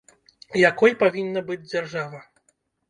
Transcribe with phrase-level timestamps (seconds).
[0.69, 2.27] Якой павінна быць дзяржава?